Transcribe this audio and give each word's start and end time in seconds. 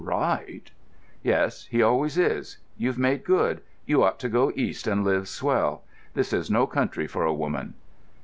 "Right?" 0.03 0.71
"Yes, 1.21 1.65
he 1.65 1.83
always 1.83 2.17
is. 2.17 2.57
You've 2.75 2.97
made 2.97 3.23
good—you 3.23 4.01
ought 4.01 4.17
to 4.21 4.29
go 4.29 4.51
East 4.55 4.87
and 4.87 5.03
live 5.03 5.27
swell. 5.27 5.83
This 6.15 6.33
is 6.33 6.49
no 6.49 6.65
country 6.65 7.05
for 7.05 7.23
a 7.23 7.31
woman." 7.35 7.75